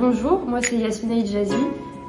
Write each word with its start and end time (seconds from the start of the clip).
bonjour, 0.00 0.40
moi 0.46 0.60
c'est 0.62 0.76
Yasmina 0.76 1.16
Idjazi. 1.16 1.54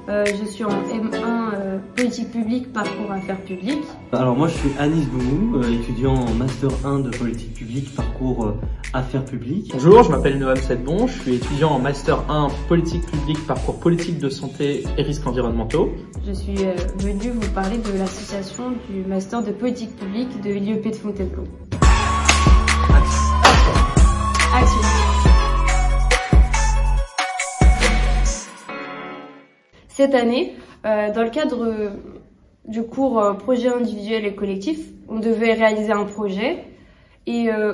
Euh, 0.10 0.26
je 0.26 0.50
suis 0.50 0.64
en 0.64 0.70
M1 0.70 1.14
euh, 1.54 1.78
politique 1.96 2.32
publique, 2.32 2.74
parcours 2.74 3.12
affaires 3.12 3.40
publiques. 3.42 3.84
Alors 4.14 4.36
moi 4.36 4.48
je 4.48 4.54
suis 4.54 4.70
Anis 4.80 5.06
Boumou, 5.06 5.58
euh, 5.58 5.80
étudiant 5.80 6.16
en 6.16 6.34
master 6.34 6.70
1 6.84 7.00
de 7.02 7.10
politique 7.16 7.54
publique, 7.54 7.94
parcours 7.96 8.46
euh, 8.46 8.54
affaires 8.94 9.24
publiques. 9.24 9.72
Bonjour, 9.74 10.04
je 10.04 10.10
m'appelle 10.10 10.40
Noam 10.40 10.56
Sedbon, 10.56 11.06
je 11.06 11.20
suis 11.20 11.36
étudiant 11.36 11.72
en 11.72 11.80
master 11.80 12.24
1 12.30 12.48
politique 12.68 13.06
publique, 13.06 13.46
parcours 13.46 13.80
politique 13.80 14.18
de 14.18 14.30
santé 14.30 14.84
et 14.98 15.04
risques 15.04 15.28
environnementaux. 15.28 15.92
Je 16.26 16.32
suis 16.32 16.66
euh, 16.66 16.74
venue 16.98 17.30
vous 17.30 17.52
parler 17.52 17.78
de 17.78 17.98
l'association 18.00 18.72
du 18.90 19.04
master 19.08 19.44
de 19.44 19.52
politique 19.52 19.96
publique 19.98 20.42
de 20.42 20.50
l'IEP 20.50 20.90
de 20.90 20.96
Fontainebleau. 20.96 21.44
Action. 24.54 25.11
Cette 30.02 30.16
année, 30.16 30.56
euh, 30.84 31.14
dans 31.14 31.22
le 31.22 31.30
cadre 31.30 31.92
du 32.66 32.82
cours 32.82 33.20
euh, 33.20 33.34
projet 33.34 33.68
individuel 33.68 34.26
et 34.26 34.34
collectif, 34.34 34.80
on 35.08 35.20
devait 35.20 35.54
réaliser 35.54 35.92
un 35.92 36.06
projet. 36.06 36.66
Et 37.28 37.52
euh, 37.52 37.74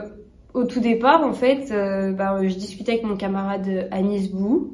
au 0.53 0.65
tout 0.65 0.81
départ, 0.81 1.23
en 1.23 1.31
fait, 1.31 1.71
bah, 2.17 2.45
je 2.45 2.53
discutais 2.53 2.91
avec 2.91 3.05
mon 3.05 3.15
camarade 3.15 3.87
Anis 3.91 4.29
Bou. 4.29 4.73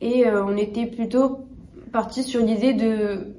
Et 0.00 0.24
on 0.28 0.56
était 0.56 0.86
plutôt 0.86 1.46
parti 1.92 2.24
sur 2.24 2.44
l'idée 2.44 2.72
de, 2.72 3.36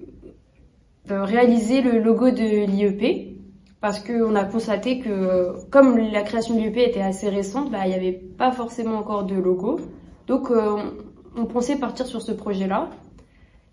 réaliser 1.09 1.81
le 1.81 1.99
logo 1.99 2.31
de 2.31 2.67
l'IEP. 2.67 3.37
Parce 3.81 3.99
qu'on 3.99 4.33
a 4.35 4.45
constaté 4.45 4.99
que, 4.99 5.69
comme 5.71 5.97
la 5.97 6.21
création 6.21 6.55
de 6.55 6.61
l'IEP 6.61 6.77
était 6.77 7.01
assez 7.01 7.27
récente, 7.27 7.69
bah, 7.69 7.79
il 7.83 7.89
n'y 7.89 7.95
avait 7.95 8.13
pas 8.13 8.53
forcément 8.53 8.95
encore 8.95 9.25
de 9.25 9.35
logo. 9.35 9.77
Donc, 10.25 10.51
on, 10.51 10.93
on 11.35 11.45
pensait 11.45 11.75
partir 11.75 12.05
sur 12.05 12.21
ce 12.21 12.31
projet-là. 12.31 12.89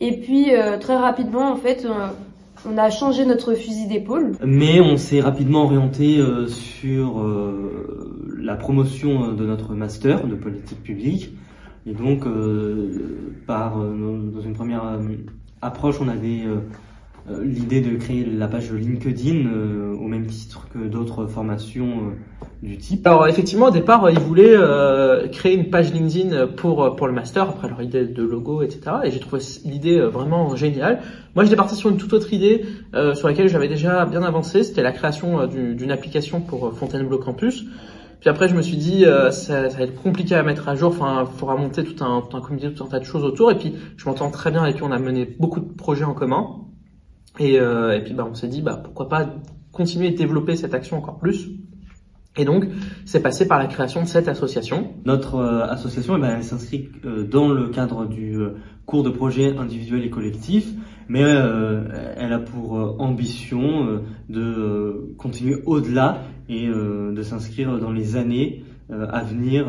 Et 0.00 0.20
puis 0.20 0.54
euh, 0.54 0.78
très 0.78 0.96
rapidement, 0.96 1.50
en 1.50 1.56
fait, 1.56 1.84
euh, 1.84 2.08
on 2.68 2.76
a 2.78 2.90
changé 2.90 3.24
notre 3.24 3.54
fusil 3.54 3.86
d'épaule. 3.86 4.32
Mais 4.44 4.80
on 4.80 4.96
s'est 4.96 5.20
rapidement 5.20 5.64
orienté 5.64 6.18
euh, 6.18 6.48
sur 6.48 7.20
euh, 7.20 8.34
la 8.38 8.56
promotion 8.56 9.32
de 9.32 9.46
notre 9.46 9.74
master 9.74 10.26
de 10.26 10.34
politique 10.34 10.82
publique. 10.82 11.32
Et 11.86 11.92
donc, 11.92 12.26
euh, 12.26 13.38
par 13.46 13.80
euh, 13.80 14.30
dans 14.34 14.40
une 14.40 14.54
première 14.54 14.84
euh, 14.84 14.98
approche, 15.62 16.00
on 16.00 16.08
avait 16.08 16.42
euh, 16.44 16.56
euh, 16.56 16.60
l'idée 17.42 17.80
de 17.80 17.96
créer 17.96 18.24
la 18.24 18.46
page 18.48 18.72
LinkedIn 18.72 19.48
euh, 19.48 19.94
au 19.94 20.06
même 20.06 20.26
titre 20.26 20.68
que 20.72 20.78
d'autres 20.78 21.26
formations 21.26 21.88
euh, 21.88 22.46
du 22.62 22.78
type. 22.78 23.06
Alors 23.06 23.26
effectivement, 23.26 23.66
au 23.66 23.70
départ, 23.70 24.04
euh, 24.04 24.12
ils 24.12 24.18
voulaient 24.18 24.54
euh, 24.56 25.26
créer 25.28 25.54
une 25.54 25.70
page 25.70 25.92
LinkedIn 25.92 26.46
pour, 26.48 26.84
euh, 26.84 26.90
pour 26.90 27.06
le 27.06 27.12
master, 27.12 27.42
après 27.48 27.68
leur 27.68 27.82
idée 27.82 28.06
de 28.06 28.22
logo, 28.22 28.62
etc. 28.62 28.80
Et 29.04 29.10
j'ai 29.10 29.20
trouvé 29.20 29.42
l'idée 29.64 29.98
euh, 29.98 30.08
vraiment 30.08 30.54
géniale. 30.56 31.00
Moi, 31.34 31.44
j'étais 31.44 31.56
parti 31.56 31.74
sur 31.74 31.90
une 31.90 31.96
toute 31.96 32.12
autre 32.12 32.32
idée 32.32 32.64
euh, 32.94 33.14
sur 33.14 33.28
laquelle 33.28 33.48
j'avais 33.48 33.68
déjà 33.68 34.04
bien 34.06 34.22
avancé, 34.22 34.62
c'était 34.62 34.82
la 34.82 34.92
création 34.92 35.40
euh, 35.40 35.46
du- 35.46 35.74
d'une 35.74 35.90
application 35.90 36.40
pour 36.40 36.66
euh, 36.66 36.70
Fontainebleau 36.70 37.18
Campus. 37.18 37.64
Puis 38.20 38.30
après, 38.30 38.48
je 38.48 38.54
me 38.54 38.62
suis 38.62 38.76
dit, 38.76 39.04
euh, 39.04 39.30
ça, 39.30 39.68
va 39.68 39.82
être 39.82 39.94
compliqué 40.02 40.34
à 40.34 40.42
mettre 40.42 40.68
à 40.68 40.74
jour. 40.74 40.90
Enfin, 40.90 41.24
il 41.30 41.38
faudra 41.38 41.56
monter 41.56 41.84
tout 41.84 42.02
un, 42.02 42.22
tout 42.22 42.36
un 42.36 42.40
comité, 42.40 42.72
tout 42.72 42.82
un 42.84 42.88
tas 42.88 42.98
de 42.98 43.04
choses 43.04 43.24
autour. 43.24 43.50
Et 43.50 43.58
puis, 43.58 43.74
je 43.96 44.04
m'entends 44.06 44.30
très 44.30 44.50
bien 44.50 44.62
avec 44.62 44.76
lui. 44.76 44.84
On 44.84 44.92
a 44.92 44.98
mené 44.98 45.26
beaucoup 45.38 45.60
de 45.60 45.72
projets 45.72 46.04
en 46.04 46.14
commun. 46.14 46.65
Et, 47.38 47.60
euh, 47.60 47.96
et 47.96 48.02
puis, 48.02 48.14
bah, 48.14 48.26
on 48.30 48.34
s'est 48.34 48.48
dit, 48.48 48.62
bah, 48.62 48.80
pourquoi 48.82 49.08
pas 49.08 49.26
continuer 49.72 50.08
et 50.08 50.12
développer 50.12 50.56
cette 50.56 50.74
action 50.74 50.96
encore 50.96 51.18
plus. 51.18 51.50
Et 52.38 52.44
donc, 52.44 52.66
c'est 53.04 53.22
passé 53.22 53.48
par 53.48 53.58
la 53.58 53.66
création 53.66 54.02
de 54.02 54.06
cette 54.06 54.28
association. 54.28 54.94
Notre 55.04 55.36
euh, 55.36 55.66
association, 55.66 56.16
eh 56.16 56.20
ben, 56.20 56.36
elle 56.36 56.44
s'inscrit 56.44 56.88
euh, 57.04 57.24
dans 57.24 57.48
le 57.48 57.68
cadre 57.68 58.06
du 58.06 58.36
euh, 58.36 58.56
cours 58.84 59.02
de 59.02 59.10
projet 59.10 59.56
individuel 59.56 60.04
et 60.04 60.10
collectif, 60.10 60.68
mais 61.08 61.20
elle 61.20 62.32
a 62.32 62.38
pour 62.38 63.00
ambition 63.00 64.00
de 64.28 65.14
continuer 65.18 65.62
au-delà 65.64 66.22
et 66.48 66.66
de 66.66 67.22
s'inscrire 67.22 67.78
dans 67.78 67.92
les 67.92 68.16
années 68.16 68.64
à 68.90 69.22
venir 69.22 69.66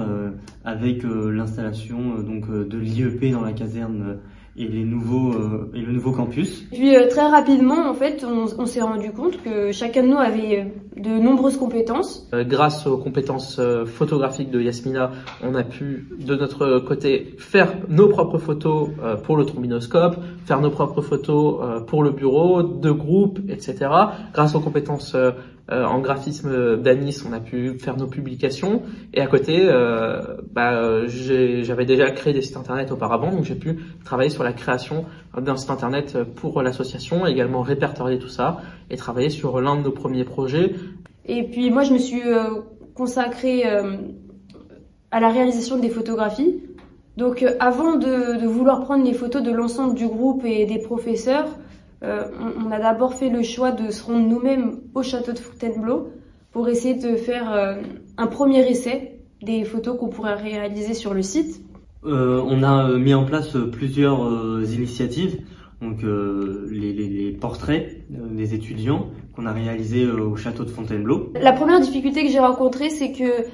avec 0.65 1.03
l'installation 1.03 2.21
donc 2.21 2.49
de 2.49 2.77
l'IEP 2.77 3.31
dans 3.31 3.41
la 3.41 3.53
caserne 3.53 4.17
et 4.57 4.67
les 4.67 4.83
nouveaux 4.83 5.33
euh, 5.33 5.71
et 5.73 5.81
le 5.81 5.91
nouveau 5.93 6.11
campus. 6.11 6.65
Puis 6.71 6.95
euh, 6.95 7.07
très 7.07 7.27
rapidement, 7.27 7.87
en 7.89 7.93
fait, 7.93 8.25
on, 8.27 8.45
on 8.59 8.65
s'est 8.65 8.81
rendu 8.81 9.11
compte 9.11 9.41
que 9.43 9.71
chacun 9.71 10.03
de 10.03 10.07
nous 10.07 10.17
avait 10.17 10.59
euh, 10.59 11.01
de 11.01 11.09
nombreuses 11.09 11.57
compétences. 11.57 12.27
Euh, 12.33 12.43
grâce 12.43 12.87
aux 12.87 12.97
compétences 12.97 13.57
euh, 13.59 13.85
photographiques 13.85 14.49
de 14.49 14.59
Yasmina, 14.59 15.11
on 15.43 15.53
a 15.55 15.63
pu, 15.63 16.07
de 16.19 16.35
notre 16.35 16.79
côté, 16.79 17.35
faire 17.37 17.75
nos 17.87 18.07
propres 18.07 18.39
photos 18.39 18.89
euh, 19.03 19.15
pour 19.15 19.37
le 19.37 19.45
trombinoscope, 19.45 20.17
faire 20.45 20.61
nos 20.61 20.71
propres 20.71 21.01
photos 21.01 21.59
euh, 21.61 21.79
pour 21.79 22.03
le 22.03 22.11
bureau, 22.11 22.63
de 22.63 22.91
groupe, 22.91 23.39
etc. 23.49 23.89
Grâce 24.33 24.55
aux 24.55 24.59
compétences 24.59 25.15
euh, 25.69 25.85
en 25.85 25.99
graphisme 25.99 26.77
d'Anis, 26.77 27.23
on 27.27 27.33
a 27.33 27.39
pu 27.39 27.77
faire 27.79 27.97
nos 27.97 28.07
publications. 28.07 28.83
Et 29.13 29.21
à 29.21 29.27
côté, 29.27 29.59
euh, 29.61 30.37
bah, 30.51 31.05
j'avais 31.07 31.85
déjà 31.85 32.09
créé 32.11 32.33
des 32.33 32.41
sites 32.41 32.57
internet 32.57 32.91
auparavant, 32.91 33.31
donc 33.31 33.43
j'ai 33.43 33.55
pu 33.55 33.79
travailler 34.05 34.29
sur 34.29 34.43
la 34.43 34.53
création 34.53 35.05
d'un 35.37 35.57
site 35.57 35.69
internet 35.69 36.23
pour 36.35 36.61
l'association, 36.61 37.25
également 37.25 37.61
répertorier 37.61 38.17
tout 38.17 38.29
ça 38.29 38.61
et 38.89 38.97
travailler 38.97 39.29
sur 39.29 39.59
l'un 39.59 39.75
de 39.75 39.81
nos 39.81 39.91
premiers 39.91 40.23
projets 40.23 40.73
Et 41.25 41.43
puis 41.43 41.69
moi, 41.69 41.83
je 41.83 41.93
me 41.93 41.97
suis 41.97 42.21
euh, 42.25 42.61
consacrée 42.95 43.67
euh, 43.67 43.97
à 45.11 45.19
la 45.19 45.29
réalisation 45.29 45.77
des 45.77 45.89
photographies. 45.89 46.63
Donc 47.17 47.43
avant 47.59 47.95
de 47.95 48.45
vouloir 48.45 48.81
prendre 48.81 49.03
les 49.03 49.13
photos 49.13 49.41
de 49.41 49.51
l'ensemble 49.51 49.95
du 49.95 50.07
groupe 50.07 50.45
et 50.45 50.65
des 50.65 50.77
professeurs, 50.79 51.47
euh, 52.03 52.25
on, 52.39 52.67
on 52.67 52.71
a 52.71 52.79
d'abord 52.79 53.13
fait 53.15 53.29
le 53.29 53.41
choix 53.43 53.71
de 53.71 53.89
se 53.91 54.03
rendre 54.03 54.27
nous-mêmes 54.27 54.79
au 54.93 55.03
château 55.03 55.31
de 55.33 55.39
Fontainebleau 55.39 56.09
pour 56.51 56.69
essayer 56.69 56.95
de 56.95 57.15
faire 57.15 57.51
euh, 57.51 57.75
un 58.17 58.27
premier 58.27 58.67
essai 58.69 59.19
des 59.41 59.63
photos 59.63 59.97
qu'on 59.99 60.07
pourrait 60.09 60.35
réaliser 60.35 60.93
sur 60.93 61.13
le 61.13 61.21
site. 61.21 61.61
Euh, 62.05 62.41
on 62.45 62.63
a 62.63 62.97
mis 62.97 63.13
en 63.13 63.25
place 63.25 63.55
plusieurs 63.71 64.19
initiatives, 64.63 65.39
donc 65.81 66.01
les, 66.03 66.93
les- 66.93 67.09
les 67.09 67.31
portraits 67.33 67.97
des 68.09 68.53
étudiants 68.55 69.07
qu'on 69.35 69.45
a 69.45 69.51
réalisés 69.51 70.07
au 70.07 70.35
château 70.35 70.63
de 70.63 70.69
Fontainebleau. 70.69 71.31
La 71.39 71.51
première 71.53 71.79
difficulté 71.79 72.23
que 72.23 72.31
j'ai 72.31 72.39
rencontrée, 72.39 72.89
c'est 72.89 73.11
que 73.11 73.45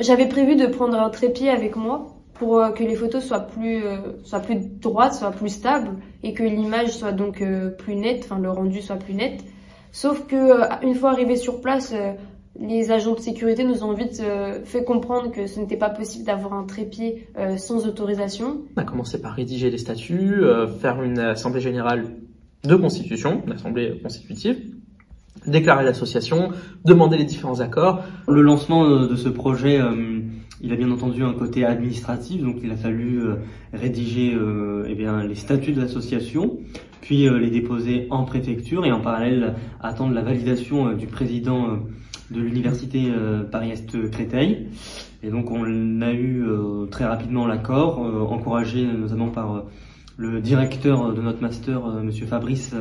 j'avais 0.00 0.28
prévu 0.28 0.56
de 0.56 0.66
prendre 0.66 0.98
un 0.98 1.10
trépied 1.10 1.50
avec 1.50 1.76
moi 1.76 2.06
pour 2.40 2.58
euh, 2.58 2.70
que 2.70 2.82
les 2.82 2.96
photos 2.96 3.22
soient 3.22 3.46
plus, 3.46 3.84
euh, 3.84 3.98
soient 4.24 4.40
plus 4.40 4.56
droites, 4.56 5.14
soient 5.14 5.30
plus 5.30 5.50
stables 5.50 5.90
et 6.24 6.34
que 6.34 6.42
l'image 6.42 6.88
soit 6.88 7.12
donc 7.12 7.40
euh, 7.40 7.70
plus 7.70 7.94
nette, 7.94 8.22
enfin 8.24 8.40
le 8.40 8.50
rendu 8.50 8.82
soit 8.82 8.96
plus 8.96 9.14
net. 9.14 9.44
Sauf 9.92 10.26
que 10.26 10.84
une 10.84 10.94
fois 10.96 11.10
arrivé 11.10 11.36
sur 11.36 11.60
place, 11.60 11.94
les 12.58 12.90
agents 12.90 13.14
de 13.14 13.20
sécurité 13.20 13.64
nous 13.64 13.84
ont 13.84 13.92
vite 13.92 14.20
euh, 14.20 14.60
fait 14.64 14.84
comprendre 14.84 15.30
que 15.30 15.46
ce 15.46 15.60
n'était 15.60 15.76
pas 15.76 15.90
possible 15.90 16.24
d'avoir 16.24 16.54
un 16.54 16.64
trépied 16.64 17.28
euh, 17.38 17.56
sans 17.56 17.86
autorisation. 17.86 18.62
On 18.76 18.80
a 18.80 18.84
commencé 18.84 19.20
par 19.20 19.32
rédiger 19.32 19.70
les 19.70 19.78
statuts, 19.78 20.42
euh, 20.42 20.66
faire 20.66 21.02
une 21.02 21.18
assemblée 21.18 21.60
générale 21.60 22.06
de 22.64 22.74
constitution, 22.74 23.42
une 23.46 23.52
assemblée 23.52 23.98
constitutive, 24.02 24.58
déclarer 25.46 25.84
l'association, 25.84 26.50
demander 26.84 27.16
les 27.16 27.24
différents 27.24 27.60
accords. 27.60 28.02
Le 28.28 28.42
lancement 28.42 28.84
de 29.06 29.16
ce 29.16 29.28
projet, 29.28 29.80
euh, 29.80 30.19
il 30.62 30.72
a 30.72 30.76
bien 30.76 30.90
entendu 30.90 31.22
un 31.22 31.32
côté 31.32 31.64
administratif, 31.64 32.42
donc 32.42 32.56
il 32.62 32.70
a 32.70 32.76
fallu 32.76 33.22
euh, 33.22 33.36
rédiger 33.72 34.34
euh, 34.34 34.84
eh 34.88 34.94
bien, 34.94 35.24
les 35.24 35.34
statuts 35.34 35.72
de 35.72 35.80
l'association, 35.80 36.58
puis 37.00 37.26
euh, 37.26 37.38
les 37.38 37.50
déposer 37.50 38.06
en 38.10 38.24
préfecture 38.24 38.84
et 38.84 38.92
en 38.92 39.00
parallèle 39.00 39.54
attendre 39.80 40.14
la 40.14 40.22
validation 40.22 40.92
du 40.92 41.06
président 41.06 41.78
de 42.30 42.40
l'université 42.40 43.10
Paris-Est 43.50 44.08
Créteil. 44.10 44.68
Et 45.24 45.30
donc 45.30 45.50
on 45.50 46.00
a 46.00 46.12
eu 46.12 46.44
très 46.88 47.04
rapidement 47.04 47.46
l'accord, 47.46 47.98
encouragé 48.30 48.84
notamment 48.84 49.30
par 49.30 49.64
le 50.16 50.40
directeur 50.40 51.12
de 51.12 51.20
notre 51.20 51.42
master, 51.42 51.84
Monsieur 52.04 52.26
Fabrice 52.26 52.72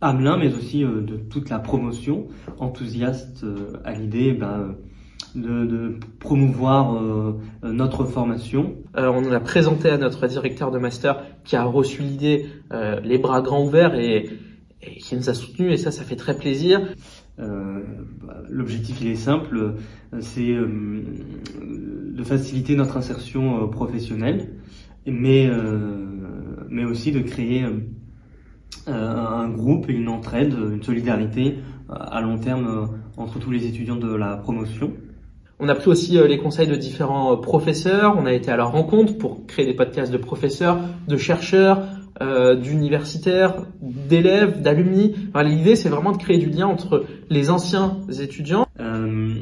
Hamelin, 0.00 0.38
mais 0.38 0.54
aussi 0.54 0.80
de 0.80 1.16
toute 1.28 1.50
la 1.50 1.58
promotion, 1.58 2.28
enthousiaste 2.58 3.44
à 3.84 3.92
l'idée 3.92 4.32
ben, 4.32 4.74
de, 5.34 5.64
de 5.64 5.98
promouvoir 6.18 6.96
euh, 6.96 7.40
notre 7.62 8.04
formation. 8.04 8.76
Euh, 8.96 9.08
on 9.08 9.20
l'a 9.20 9.40
présenté 9.40 9.90
à 9.90 9.98
notre 9.98 10.26
directeur 10.26 10.70
de 10.70 10.78
master 10.78 11.22
qui 11.44 11.56
a 11.56 11.64
reçu 11.64 12.02
l'idée 12.02 12.46
euh, 12.72 13.00
les 13.00 13.18
bras 13.18 13.40
grands 13.40 13.64
ouverts 13.64 13.94
et, 13.94 14.30
et 14.82 14.96
qui 14.96 15.16
nous 15.16 15.28
a 15.28 15.34
soutenus 15.34 15.72
et 15.72 15.76
ça, 15.76 15.90
ça 15.90 16.04
fait 16.04 16.16
très 16.16 16.36
plaisir. 16.36 16.80
Euh, 17.38 17.82
bah, 18.26 18.42
L'objectif 18.48 19.00
il 19.00 19.08
est 19.08 19.16
simple, 19.16 19.74
c'est 20.20 20.50
euh, 20.50 21.02
de 22.12 22.24
faciliter 22.24 22.74
notre 22.74 22.96
insertion 22.96 23.62
euh, 23.62 23.66
professionnelle, 23.68 24.48
mais, 25.06 25.46
euh, 25.48 26.06
mais 26.68 26.84
aussi 26.84 27.12
de 27.12 27.20
créer 27.20 27.64
euh, 27.64 27.80
un 28.86 29.48
groupe 29.48 29.88
une 29.88 30.08
entraide, 30.08 30.54
une 30.72 30.82
solidarité 30.82 31.58
à 31.88 32.20
long 32.20 32.38
terme 32.38 32.90
entre 33.16 33.38
tous 33.38 33.50
les 33.50 33.66
étudiants 33.66 33.96
de 33.96 34.14
la 34.14 34.36
promotion. 34.36 34.92
On 35.60 35.68
a 35.68 35.74
pris 35.74 35.88
aussi 35.88 36.12
les 36.12 36.38
conseils 36.38 36.68
de 36.68 36.76
différents 36.76 37.36
professeurs, 37.36 38.16
on 38.16 38.26
a 38.26 38.32
été 38.32 38.50
à 38.50 38.56
leur 38.56 38.72
rencontre 38.72 39.18
pour 39.18 39.44
créer 39.46 39.66
des 39.66 39.74
podcasts 39.74 40.12
de 40.12 40.18
professeurs, 40.18 40.78
de 41.08 41.16
chercheurs, 41.16 41.82
euh, 42.20 42.56
d'universitaires, 42.56 43.64
d'élèves, 43.80 44.60
d'alumni. 44.60 45.14
L'idée, 45.44 45.76
c'est 45.76 45.88
vraiment 45.88 46.12
de 46.12 46.16
créer 46.16 46.38
du 46.38 46.50
lien 46.50 46.66
entre 46.66 47.04
les 47.30 47.50
anciens 47.50 47.98
étudiants. 48.20 48.66
Euh, 48.80 49.34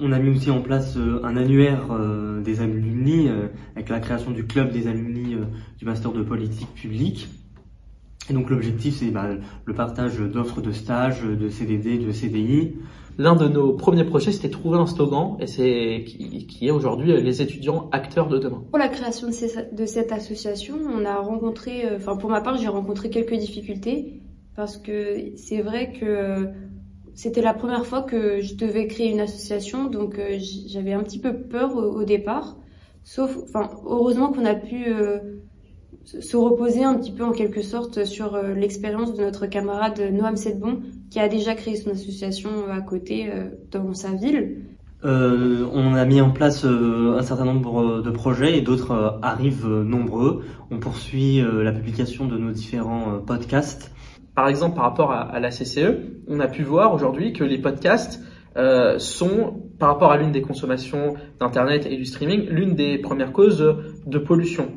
on 0.00 0.12
a 0.12 0.18
mis 0.18 0.30
aussi 0.30 0.50
en 0.50 0.60
place 0.60 0.96
euh, 0.96 1.20
un 1.24 1.36
annuaire 1.36 1.86
euh, 1.90 2.40
des 2.40 2.60
alumni 2.60 3.28
avec 3.74 3.88
la 3.88 4.00
création 4.00 4.30
du 4.30 4.44
club 4.44 4.72
des 4.72 4.88
alumni 4.88 5.36
du 5.78 5.84
master 5.84 6.12
de 6.12 6.22
politique 6.22 6.72
publique. 6.74 7.28
Et 8.28 8.32
donc 8.32 8.50
l'objectif, 8.50 8.96
c'est 8.96 9.10
bah, 9.10 9.28
le 9.64 9.74
partage 9.74 10.18
d'offres 10.18 10.60
de 10.60 10.72
stage, 10.72 11.22
de 11.22 11.48
CDD, 11.48 11.98
de 11.98 12.10
CDI. 12.10 12.74
L'un 13.18 13.34
de 13.34 13.48
nos 13.48 13.72
premiers 13.72 14.04
projets, 14.04 14.30
c'était 14.30 14.50
trouver 14.50 14.78
un 14.78 14.86
slogan, 14.86 15.36
et 15.40 15.46
c'est 15.46 16.04
qui, 16.06 16.66
est 16.66 16.70
aujourd'hui 16.70 17.18
les 17.22 17.40
étudiants 17.40 17.88
acteurs 17.90 18.28
de 18.28 18.38
demain. 18.38 18.62
Pour 18.70 18.78
la 18.78 18.88
création 18.88 19.28
de, 19.28 19.86
cette 19.86 20.12
association, 20.12 20.76
on 20.94 21.04
a 21.06 21.16
rencontré, 21.16 21.86
euh, 21.86 21.96
enfin 21.96 22.16
pour 22.16 22.28
ma 22.28 22.42
part, 22.42 22.58
j'ai 22.58 22.68
rencontré 22.68 23.08
quelques 23.08 23.34
difficultés 23.34 24.20
parce 24.54 24.76
que 24.76 25.34
c'est 25.36 25.62
vrai 25.62 25.92
que 25.92 26.04
euh, 26.04 26.46
c'était 27.14 27.40
la 27.40 27.54
première 27.54 27.86
fois 27.86 28.02
que 28.02 28.40
je 28.40 28.54
devais 28.54 28.86
créer 28.86 29.10
une 29.10 29.20
association, 29.20 29.86
donc 29.86 30.18
euh, 30.18 30.38
j'avais 30.66 30.92
un 30.92 31.02
petit 31.02 31.18
peu 31.18 31.42
peur 31.42 31.74
au, 31.74 32.04
départ. 32.04 32.58
Sauf, 33.02 33.34
enfin, 33.44 33.70
heureusement 33.86 34.30
qu'on 34.32 34.44
a 34.44 34.54
pu 34.54 34.86
se 36.06 36.36
reposer 36.36 36.84
un 36.84 36.94
petit 36.94 37.10
peu 37.10 37.24
en 37.24 37.32
quelque 37.32 37.62
sorte 37.62 38.04
sur 38.04 38.34
euh, 38.34 38.54
l'expérience 38.54 39.14
de 39.14 39.24
notre 39.24 39.46
camarade 39.46 40.00
Noam 40.12 40.36
Sedbon 40.36 40.80
qui 41.10 41.18
a 41.18 41.28
déjà 41.28 41.54
créé 41.54 41.74
son 41.74 41.90
association 41.90 42.50
à 42.70 42.80
côté 42.80 43.28
euh, 43.28 43.48
dans 43.72 43.92
sa 43.92 44.12
ville. 44.12 44.62
Euh, 45.04 45.66
on 45.72 45.94
a 45.94 46.04
mis 46.04 46.20
en 46.20 46.30
place 46.30 46.64
un 46.64 47.22
certain 47.22 47.44
nombre 47.44 48.02
de 48.02 48.10
projets 48.10 48.56
et 48.56 48.60
d'autres 48.60 49.18
arrivent 49.20 49.66
nombreux. 49.66 50.42
On 50.70 50.78
poursuit 50.78 51.40
la 51.42 51.70
publication 51.72 52.26
de 52.26 52.38
nos 52.38 52.50
différents 52.50 53.18
podcasts. 53.18 53.92
Par 54.34 54.48
exemple, 54.48 54.74
par 54.74 54.84
rapport 54.84 55.12
à, 55.12 55.20
à, 55.20 55.38
la 55.38 55.50
CCE, 55.50 55.98
on 56.28 56.40
a 56.40 56.48
pu 56.48 56.62
voir 56.62 56.94
aujourd'hui 56.94 57.34
que 57.34 57.44
les 57.44 57.58
podcasts 57.58 58.20
sont, 58.98 59.62
par 59.78 59.90
rapport 59.90 60.10
à 60.10 60.16
l'une 60.16 60.32
des 60.32 60.40
consommations 60.40 61.14
d'Internet 61.38 61.86
et 61.88 61.96
du 61.96 62.06
streaming, 62.06 62.46
l'une 62.48 62.74
des 62.74 62.98
premières 62.98 63.32
causes 63.32 63.76
de 64.06 64.18
pollution. 64.18 64.72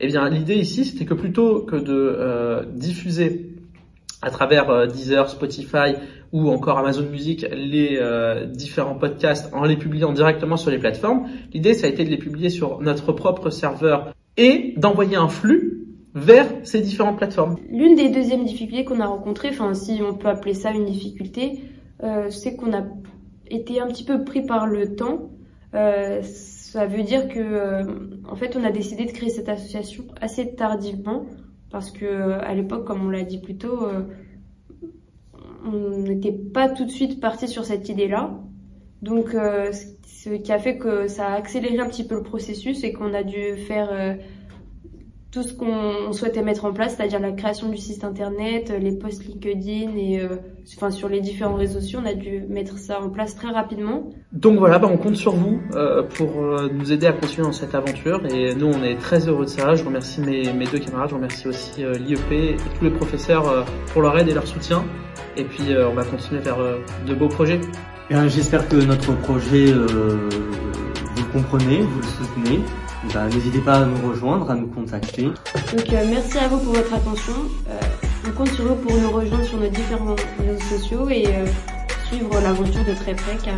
Eh 0.00 0.06
bien, 0.06 0.28
l'idée 0.28 0.56
ici, 0.56 0.84
c'était 0.84 1.04
que 1.04 1.14
plutôt 1.14 1.60
que 1.60 1.76
de 1.76 1.92
euh, 1.92 2.64
diffuser 2.66 3.50
à 4.20 4.30
travers 4.30 4.70
euh, 4.70 4.86
Deezer, 4.86 5.28
Spotify 5.28 5.94
ou 6.32 6.48
encore 6.50 6.78
Amazon 6.78 7.08
Music 7.10 7.46
les 7.52 7.98
euh, 8.00 8.46
différents 8.46 8.94
podcasts 8.94 9.52
en 9.52 9.64
les 9.64 9.76
publiant 9.76 10.12
directement 10.12 10.56
sur 10.56 10.70
les 10.70 10.78
plateformes, 10.78 11.28
l'idée, 11.52 11.74
ça 11.74 11.86
a 11.86 11.90
été 11.90 12.04
de 12.04 12.10
les 12.10 12.16
publier 12.16 12.50
sur 12.50 12.80
notre 12.80 13.12
propre 13.12 13.50
serveur 13.50 14.14
et 14.36 14.74
d'envoyer 14.76 15.16
un 15.16 15.28
flux 15.28 15.86
vers 16.14 16.46
ces 16.64 16.80
différentes 16.80 17.18
plateformes. 17.18 17.56
L'une 17.70 17.94
des 17.94 18.08
deuxièmes 18.08 18.44
difficultés 18.44 18.84
qu'on 18.84 19.00
a 19.00 19.06
rencontrées, 19.06 19.48
enfin 19.50 19.74
si 19.74 20.00
on 20.02 20.14
peut 20.14 20.28
appeler 20.28 20.54
ça 20.54 20.70
une 20.70 20.84
difficulté, 20.84 21.60
c'est 22.30 22.56
qu'on 22.56 22.72
a 22.72 22.82
été 23.48 23.80
un 23.80 23.86
petit 23.86 24.04
peu 24.04 24.24
pris 24.24 24.44
par 24.44 24.66
le 24.66 24.94
temps. 24.94 25.30
Ça 26.72 26.86
veut 26.86 27.02
dire 27.02 27.28
que, 27.28 27.38
euh, 27.38 27.84
en 28.26 28.34
fait, 28.34 28.56
on 28.56 28.64
a 28.64 28.70
décidé 28.70 29.04
de 29.04 29.10
créer 29.10 29.28
cette 29.28 29.50
association 29.50 30.04
assez 30.22 30.54
tardivement 30.54 31.26
parce 31.70 31.90
que 31.90 32.06
euh, 32.06 32.40
à 32.40 32.54
l'époque, 32.54 32.86
comme 32.86 33.04
on 33.04 33.10
l'a 33.10 33.24
dit 33.24 33.42
plus 33.42 33.58
tôt, 33.58 33.84
euh, 33.84 34.04
on 35.66 35.98
n'était 35.98 36.32
pas 36.32 36.70
tout 36.70 36.86
de 36.86 36.90
suite 36.90 37.20
parti 37.20 37.46
sur 37.46 37.66
cette 37.66 37.90
idée-là. 37.90 38.40
Donc, 39.02 39.32
ce 39.32 40.30
qui 40.30 40.50
a 40.50 40.58
fait 40.58 40.78
que 40.78 41.08
ça 41.08 41.26
a 41.26 41.34
accéléré 41.34 41.78
un 41.78 41.88
petit 41.88 42.04
peu 42.06 42.14
le 42.14 42.22
processus 42.22 42.84
et 42.84 42.92
qu'on 42.94 43.12
a 43.12 43.22
dû 43.22 43.56
faire 43.68 44.16
tout 45.32 45.42
ce 45.42 45.54
qu'on 45.54 46.12
souhaitait 46.12 46.42
mettre 46.42 46.66
en 46.66 46.74
place, 46.74 46.96
c'est-à-dire 46.96 47.18
la 47.18 47.32
création 47.32 47.70
du 47.70 47.78
site 47.78 48.04
internet, 48.04 48.70
euh, 48.70 48.78
les 48.78 48.92
posts 48.92 49.24
LinkedIn 49.24 49.96
et 49.96 50.20
euh, 50.20 50.36
enfin 50.76 50.90
sur 50.90 51.08
les 51.08 51.22
différents 51.22 51.54
réseaux 51.54 51.80
sociaux, 51.80 52.00
on 52.02 52.06
a 52.06 52.12
dû 52.12 52.44
mettre 52.50 52.76
ça 52.76 53.00
en 53.00 53.08
place 53.08 53.34
très 53.34 53.50
rapidement. 53.50 54.10
Donc 54.32 54.58
voilà, 54.58 54.78
bah, 54.78 54.88
on 54.92 54.98
compte 54.98 55.16
sur 55.16 55.32
vous 55.32 55.58
euh, 55.74 56.02
pour 56.02 56.34
nous 56.70 56.92
aider 56.92 57.06
à 57.06 57.14
continuer 57.14 57.46
dans 57.46 57.52
cette 57.52 57.74
aventure 57.74 58.20
et 58.26 58.54
nous 58.54 58.66
on 58.66 58.82
est 58.82 58.96
très 58.96 59.26
heureux 59.26 59.46
de 59.46 59.50
ça. 59.50 59.74
Je 59.74 59.84
remercie 59.84 60.20
mes, 60.20 60.52
mes 60.52 60.66
deux 60.66 60.78
camarades, 60.78 61.08
je 61.08 61.14
remercie 61.14 61.48
aussi 61.48 61.82
l'IEP 61.82 62.32
et 62.32 62.56
tous 62.78 62.84
les 62.84 62.90
professeurs 62.90 63.64
pour 63.92 64.02
leur 64.02 64.18
aide 64.18 64.28
et 64.28 64.34
leur 64.34 64.46
soutien. 64.46 64.84
Et 65.38 65.44
puis 65.44 65.74
on 65.74 65.94
va 65.94 66.04
continuer 66.04 66.42
vers 66.42 66.58
de 67.06 67.14
beaux 67.14 67.28
projets. 67.28 67.60
J'espère 68.10 68.68
que 68.68 68.76
notre 68.76 69.16
projet 69.20 69.72
vous 69.72 71.24
le 71.24 71.32
comprenez, 71.32 71.80
vous 71.80 72.00
le 72.00 72.06
soutenez. 72.06 72.60
Bah, 73.12 73.26
n'hésitez 73.26 73.58
pas 73.58 73.78
à 73.78 73.84
nous 73.84 74.08
rejoindre, 74.08 74.50
à 74.50 74.54
nous 74.54 74.68
contacter. 74.68 75.24
Donc 75.24 75.92
euh, 75.92 76.06
merci 76.08 76.38
à 76.38 76.48
vous 76.48 76.58
pour 76.58 76.72
votre 76.72 76.94
attention. 76.94 77.32
Euh, 77.68 77.80
on 78.28 78.30
compte 78.32 78.52
sur 78.52 78.64
vous 78.64 78.76
pour 78.76 78.96
nous 78.96 79.10
rejoindre 79.10 79.44
sur 79.44 79.58
nos 79.58 79.68
différents 79.68 80.14
réseaux 80.38 80.78
sociaux 80.78 81.08
et 81.08 81.26
euh, 81.26 81.46
suivre 82.06 82.40
l'aventure 82.40 82.84
de 82.84 82.94
très 82.94 83.14
près 83.14 83.36
car 83.42 83.54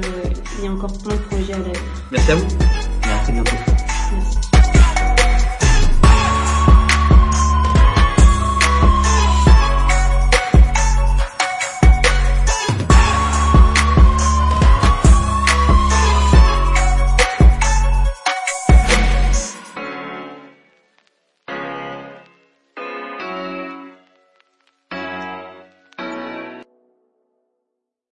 il 0.59 0.65
y 0.65 0.69
a 0.69 0.71
encore 0.71 0.93
plein 1.03 1.15
de 1.15 1.21
projets 1.21 1.53
à 1.53 1.59
l'œuvre. 1.59 1.81
Merci 2.11 2.33
à 2.33 2.35
vous. 2.37 2.47
Merci 3.07 3.33
bientôt. 3.33 4.44